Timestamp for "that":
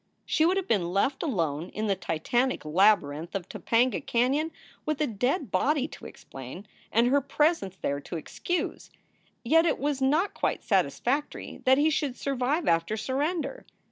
11.65-11.77